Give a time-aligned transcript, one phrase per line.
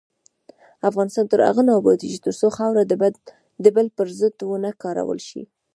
[0.89, 2.83] افغانستان تر هغو نه ابادیږي، ترڅو خاوره
[3.65, 5.41] د بل پر ضد ونه کارول شي.